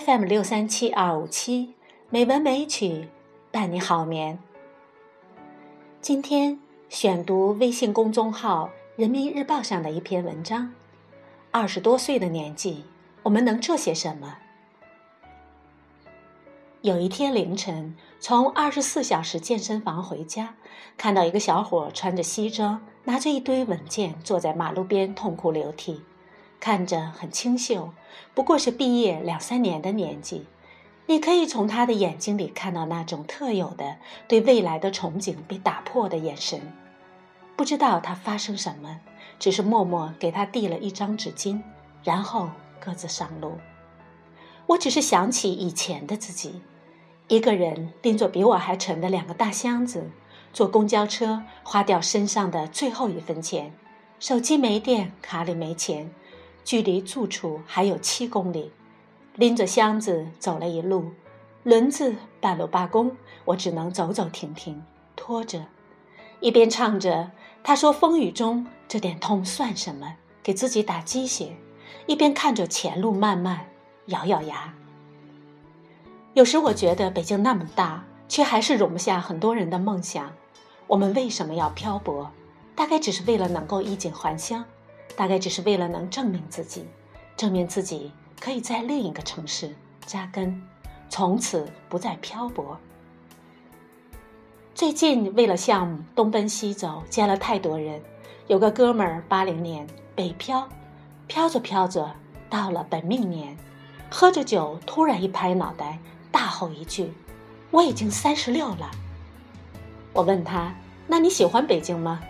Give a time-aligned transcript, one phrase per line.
[0.00, 1.74] FM 六三七二五七
[2.08, 3.10] 美文美曲
[3.50, 4.38] 伴你好眠。
[6.00, 6.58] 今天
[6.88, 10.72] 选读微信公众号《人民日报》上的一篇文章。
[11.50, 12.84] 二十多岁的年纪，
[13.22, 14.38] 我们能做些什么？
[16.80, 20.54] 有一天凌晨，从二十四小时健身房回家，
[20.96, 26.00] 看到一个小伙穿着西装，拿着一堆文件，坐在马路边痛哭流涕。
[26.62, 27.90] 看着很清秀，
[28.34, 30.46] 不过是毕业两三年的年纪。
[31.06, 33.96] 你可以从他的眼睛里看到那种特有的
[34.28, 36.72] 对未来的憧憬被打破的眼神。
[37.56, 39.00] 不知道他发生什么，
[39.40, 41.60] 只是默默给他递了一张纸巾，
[42.04, 42.48] 然后
[42.78, 43.58] 各自上路。
[44.68, 46.62] 我只是想起以前的自己，
[47.26, 50.12] 一个人拎着比我还沉的两个大箱子，
[50.52, 53.74] 坐公交车，花掉身上的最后一分钱，
[54.20, 56.08] 手机没电，卡里没钱。
[56.64, 58.70] 距离住处还有七公里，
[59.34, 61.10] 拎着箱子走了一路，
[61.62, 64.82] 轮子半路罢工，我只能走走停停，
[65.16, 65.66] 拖着，
[66.40, 67.30] 一边唱着
[67.64, 71.56] “他说风雨中这点痛算什么”，给自己打鸡血，
[72.06, 73.66] 一边看着前路漫漫，
[74.06, 74.74] 咬咬牙。
[76.34, 80.32] 有时我觉得北京那么大，却还是容不下很多人的梦想。
[80.86, 82.30] 我们为什么要漂泊？
[82.74, 84.64] 大概只是为了能够衣锦还乡。
[85.16, 86.86] 大概只是为了能证明自己，
[87.36, 89.74] 证明自己可以在另一个城市
[90.06, 90.62] 扎根，
[91.08, 92.78] 从此不再漂泊。
[94.74, 98.00] 最近为了项目东奔西走，见了太多人。
[98.48, 100.68] 有个哥们儿八零年北漂，
[101.28, 102.14] 漂着漂着
[102.50, 103.56] 到了本命年，
[104.10, 105.98] 喝着酒突然一拍脑袋，
[106.30, 107.12] 大吼一句
[107.70, 108.90] ：“我已经三十六了。”
[110.12, 110.74] 我问他
[111.06, 112.20] ：“那你喜欢北京吗？”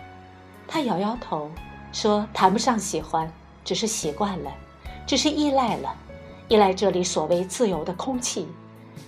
[0.67, 1.49] 他摇摇头。
[1.93, 3.31] 说谈不上喜欢，
[3.63, 4.51] 只是习惯了，
[5.05, 5.95] 只是依赖了，
[6.47, 8.47] 依赖这里所谓自由的空气。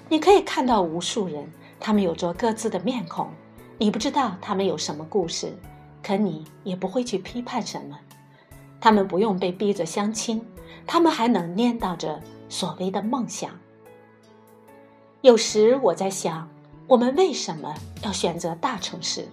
[0.08, 3.28] 你可以看到无数人，他们有着各自的面孔，
[3.80, 5.58] 你不知道他们有什么故事，
[6.04, 7.98] 可你也不会去批判什么。
[8.80, 10.46] 他们不用被逼着相亲，
[10.86, 13.50] 他们还能念叨着所谓的梦想。
[15.22, 16.48] 有时我在想，
[16.86, 19.28] 我们为什么要选择大城市？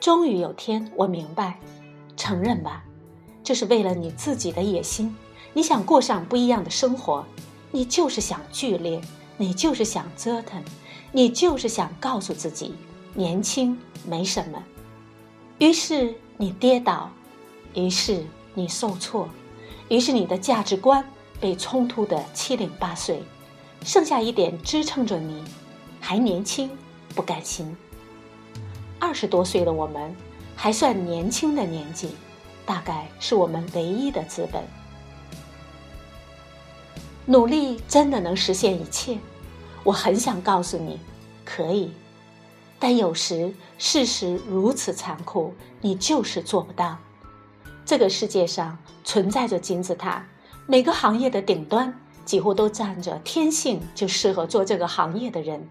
[0.00, 1.58] 终于有天，我明白。
[2.20, 2.84] 承认吧，
[3.42, 5.16] 这是为了你自己的野心。
[5.54, 7.24] 你想过上不一样的生活，
[7.70, 9.00] 你就是想剧烈，
[9.38, 10.62] 你就是想折腾，
[11.12, 12.74] 你就是想告诉自己
[13.14, 13.74] 年轻
[14.06, 14.62] 没什么。
[15.56, 17.10] 于是你跌倒，
[17.72, 19.26] 于是你受挫，
[19.88, 21.02] 于是你的价值观
[21.40, 23.22] 被冲突的七零八碎，
[23.82, 25.42] 剩下一点支撑着你，
[25.98, 26.70] 还年轻，
[27.14, 27.74] 不甘心。
[28.98, 30.14] 二十多岁的我们。
[30.62, 32.10] 还算年轻的年纪，
[32.66, 34.62] 大概是我们唯一的资本。
[37.24, 39.18] 努力真的能实现一切？
[39.82, 41.00] 我很想告诉你，
[41.46, 41.90] 可以，
[42.78, 46.98] 但有时事实如此残酷，你就是做不到。
[47.86, 50.26] 这个世界上存在着金字塔，
[50.66, 55.66] 每个行业的顶端几乎都站着天性就适合做这个行业的人。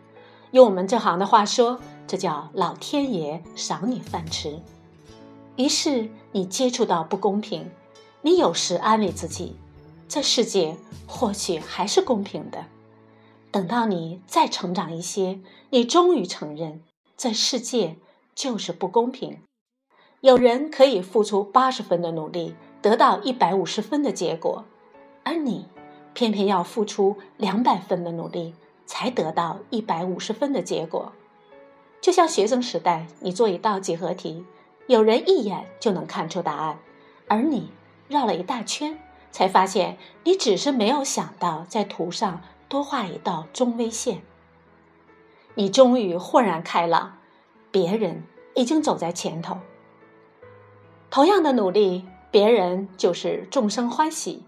[0.49, 4.59] 用我们这行的话说，这叫老天爷赏你饭吃。
[5.59, 7.69] 于是你接触到不公平，
[8.21, 9.57] 你有时安慰自己，
[10.07, 12.67] 这世界或许还是公平的。
[13.51, 16.81] 等到你再成长一些，你终于承认，
[17.17, 17.97] 这世界
[18.33, 19.39] 就是不公平。
[20.21, 24.63] 有人可以付出八十分的努力，得到一百五十分的结果，
[25.25, 25.65] 而你
[26.13, 28.53] 偏偏要付出两百分的努力，
[28.85, 31.11] 才得到一百五十分的结果。
[31.99, 34.45] 就像学生时代，你做一道几何题。
[34.89, 36.79] 有人一眼就能看出答案，
[37.27, 37.71] 而你
[38.07, 38.97] 绕了一大圈，
[39.29, 44.23] 才发现你只是没有想到在图上多画一道中微线。
[45.53, 47.19] 你终于豁然开朗，
[47.69, 48.23] 别人
[48.55, 49.59] 已经走在前头。
[51.11, 54.43] 同样的努力，别人就是众生欢喜，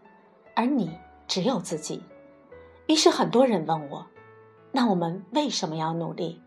[0.56, 2.02] 而你只有自己。
[2.88, 4.08] 于是很多人问我：
[4.72, 6.42] 那我们为什么要努力？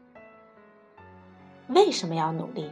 [1.69, 2.69] 为什么要努力？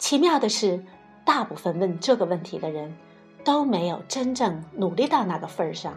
[0.00, 0.82] 奇妙的是，
[1.26, 2.96] 大部分问这个问题的人，
[3.44, 5.94] 都没有真正努力到那个份儿上。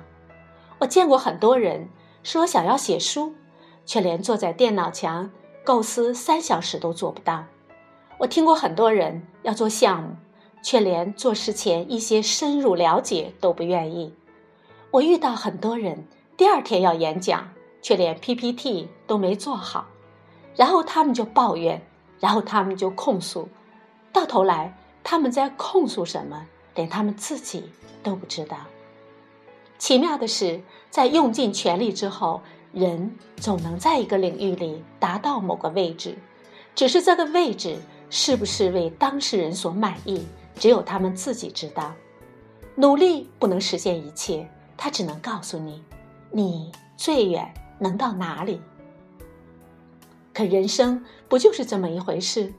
[0.78, 1.88] 我见过很多人
[2.22, 3.34] 说想要写书，
[3.86, 5.32] 却连坐在电脑前
[5.64, 7.46] 构思三小时都做不到。
[8.20, 10.18] 我听过很多人要做项目，
[10.62, 14.14] 却连做事前一些深入了解都不愿意。
[14.92, 16.06] 我遇到很多人
[16.36, 17.50] 第二天要演讲，
[17.82, 19.88] 却连 PPT 都没做好，
[20.58, 21.82] 然后他们就抱怨，
[22.20, 23.48] 然后他们就控诉。
[24.14, 24.74] 到头来，
[25.04, 26.46] 他们在控诉什么，
[26.76, 27.70] 连他们自己
[28.04, 28.58] 都不知道。
[29.80, 36.16] 奇妙的是，在用尽全力之后，人总能在一个领域里达到某个位置，
[36.76, 37.76] 只是这个位置
[38.10, 40.26] 是不是为当事人所满意，
[40.56, 41.94] 只有他们自己知道。
[42.76, 45.84] 努力不能实现一切，它只能告诉你，
[46.32, 48.62] 你最远能到哪里。
[50.34, 52.54] 可人生不就是这么一回事？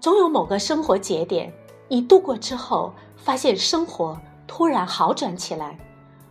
[0.00, 1.52] 总有某个生活节点，
[1.88, 5.78] 你度过之后，发现生活突然好转起来。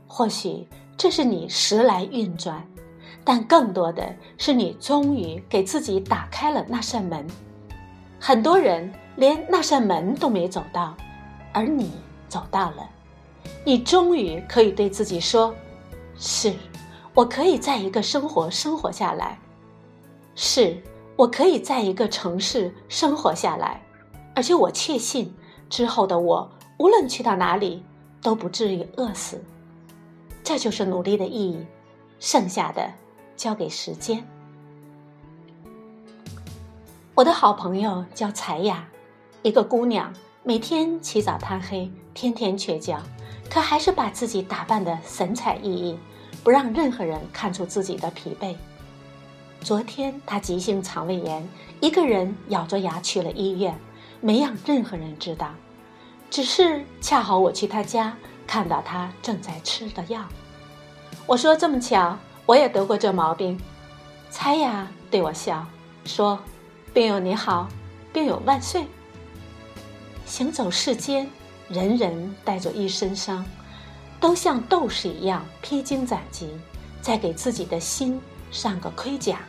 [0.07, 2.65] 或许这是你时来运转，
[3.23, 7.25] 但更多的是你终于给自己打开了那扇门。
[8.19, 10.95] 很多人连那扇门都没走到，
[11.51, 11.91] 而你
[12.29, 12.89] 走到了。
[13.63, 15.53] 你终于可以对自己说
[16.17, 16.53] ：“是，
[17.13, 19.37] 我可以在一个生活生活下来。
[20.35, 20.77] 是，
[21.15, 23.81] 我可以在一个城市生活下来，
[24.35, 25.33] 而且我确信，
[25.69, 27.83] 之后的我无论去到哪里，
[28.21, 29.41] 都不至于饿死。
[30.43, 31.65] 这就是努力的意义，
[32.19, 32.91] 剩下的
[33.37, 34.25] 交给时间。”
[37.15, 38.85] 我的好朋友叫彩雅，
[39.41, 40.13] 一个姑娘，
[40.43, 43.01] 每天起早贪黑，天天缺觉。
[43.49, 45.95] 可还是把自己打扮得神采奕奕，
[46.43, 48.55] 不让任何人看出自己的疲惫。
[49.61, 51.47] 昨天他急性肠胃炎，
[51.81, 53.79] 一个人咬着牙去了医院，
[54.21, 55.53] 没让任何人知道。
[56.29, 58.15] 只是恰好我去他家，
[58.45, 60.23] 看到他正在吃的药。
[61.25, 63.59] 我说：“这么巧，我也得过这毛病。”
[64.29, 65.65] 猜呀，对我笑
[66.05, 66.39] 说
[66.93, 67.67] ：“病友你好，
[68.13, 68.85] 病友万岁。”
[70.25, 71.27] 行走世间。
[71.67, 73.43] 人人带着一身伤，
[74.19, 76.47] 都像斗士一样披荆斩棘，
[77.01, 79.39] 在给自己的心上个盔甲，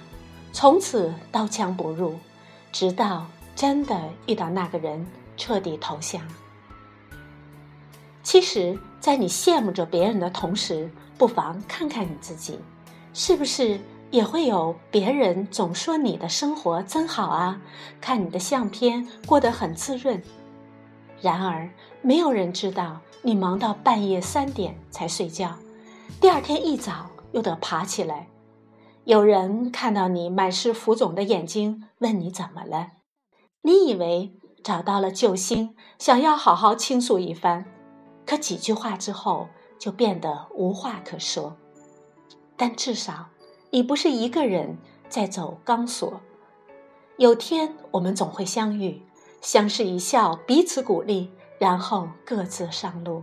[0.53, 2.15] 从此刀枪不入，
[2.73, 5.07] 直到真的遇到那个人，
[5.37, 6.21] 彻底投降。
[8.23, 12.59] 其实，在你羡慕着别人的同时，不妨看看你自己，
[13.15, 13.79] 是不是
[14.11, 17.61] 也会有别人总说你的生活真好啊？
[18.01, 20.21] 看你的相片，过得很滋润。
[21.23, 21.71] 然而，
[22.03, 25.57] 没有人知道你忙到半夜三点才睡觉，
[26.21, 28.27] 第二天一早又得爬起来。
[29.07, 32.89] 有人看到你满是浮肿的眼睛，问你怎么了？
[33.63, 37.67] 你以为找到了救星，想要好好倾诉一番，
[38.27, 39.47] 可几句话之后
[39.79, 41.57] 就变得无话可说。
[42.57, 43.29] 但至少，
[43.71, 44.77] 你不是一个人
[45.09, 46.21] 在走钢索。
[47.17, 49.01] 有天我们总会相遇。
[49.41, 51.31] 相视一笑，彼此鼓励，
[51.61, 53.23] 然后各自上路。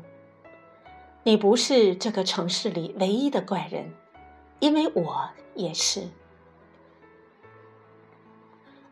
[1.23, 3.93] 你不是这个城市里唯一的怪人，
[4.59, 6.07] 因为我也是。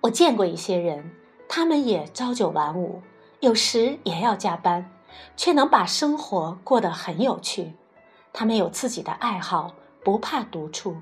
[0.02, 1.12] 我见过一些人，
[1.48, 3.02] 他们也朝九晚五，
[3.40, 4.92] 有时也要加班，
[5.38, 7.74] 却能把生活过得很有趣。
[8.34, 10.94] 他们有自己的爱好，不怕独处；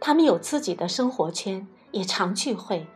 [0.00, 2.86] 他们有自己的生活圈，也常聚会；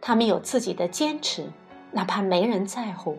[0.00, 1.50] 他们有自己的坚持。
[1.90, 3.18] 哪怕没人在乎，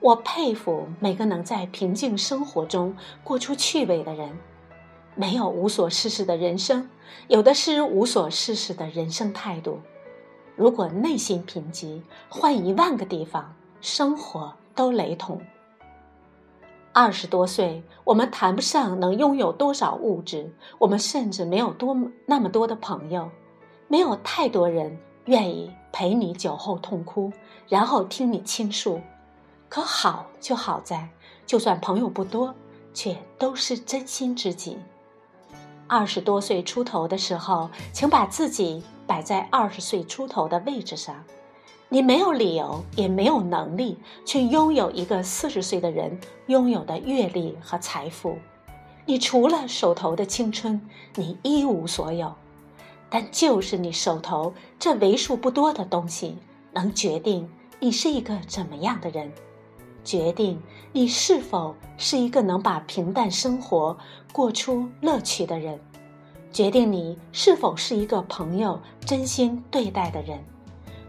[0.00, 4.36] 我佩服每个能在平静生活中过出趣味的人。
[5.14, 6.88] 没有无所事事的人生，
[7.28, 9.80] 有的是无所事事的人生态度。
[10.56, 15.40] 如果内心贫瘠，换一万个地方，生活都雷同。
[16.92, 21.96] 二十多岁，我们谈不上能拥有多少物质，我们甚至没有多
[22.26, 23.30] 那么多的朋友，
[23.88, 24.98] 没有太多人。
[25.26, 27.32] 愿意陪你酒后痛哭，
[27.66, 29.00] 然后听你倾诉。
[29.70, 31.08] 可好就好在，
[31.46, 32.54] 就算朋友不多，
[32.92, 34.76] 却都是真心知己。
[35.86, 41.22] 二十多岁出头的时候，请把自己摆在二十岁出头的位置上。
[41.88, 48.38] 你没有理由，也没有能力去拥有一个四十岁的人拥有的阅历和财富。
[49.06, 50.80] 你除了手头的青春，
[51.14, 52.34] 你一无所有。
[53.10, 56.36] 但就是你手头这为数不多的东西，
[56.72, 57.48] 能决定
[57.78, 59.30] 你是一个怎么样的人，
[60.04, 60.60] 决定
[60.92, 63.96] 你是否是一个能把平淡生活
[64.32, 65.80] 过出乐趣的人，
[66.52, 70.38] 决定你是否是一个朋友真心对待的人，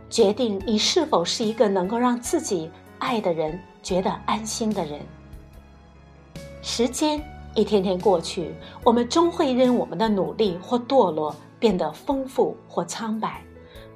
[0.10, 5.00] 决定你是否是一个能够让自己爱的人觉得安心的人。
[6.62, 7.22] 时间
[7.54, 11.36] 一天天过去，我们终会因我们的努力或堕落。
[11.58, 13.42] 变得丰富或苍白，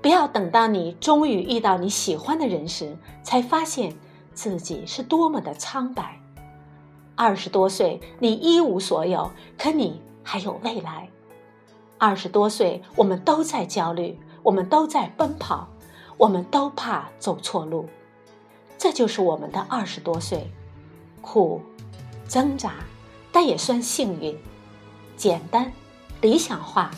[0.01, 3.93] 不要等到你终于遇到你喜欢的人时，才发现
[4.39, 6.17] 自己是多么的苍白。
[7.13, 11.09] 二十多岁，你一无所有，可你还有未来。
[11.97, 15.67] 二十多岁，我们都在焦虑，我们都在奔跑，
[16.15, 17.89] 我们都怕走错路。
[18.77, 20.49] 这就是我们的二十多岁，
[21.19, 21.61] 苦，
[22.25, 22.75] 挣扎，
[23.33, 24.39] 但也算幸运，
[25.17, 25.69] 简单、
[26.21, 26.91] 理想化，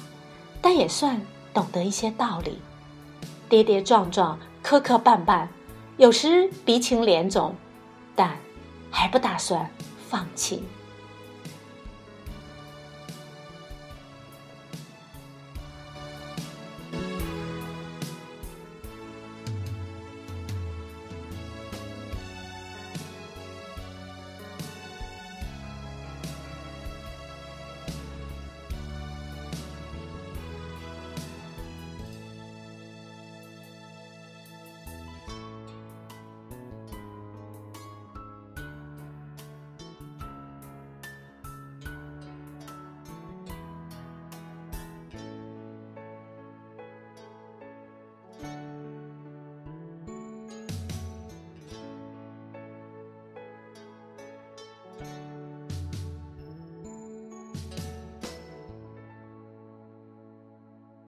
[0.61, 1.19] 但也算
[1.55, 2.59] 懂得一些道理。
[3.49, 5.47] 跌跌撞撞、磕磕绊绊，
[5.97, 7.55] 有时鼻青脸肿，
[8.15, 8.35] 但
[8.89, 9.69] 还不打算
[10.09, 10.63] 放弃。